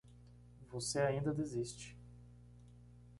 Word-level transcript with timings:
Você 0.71 0.97
ainda 1.01 1.31
desiste 1.31 1.95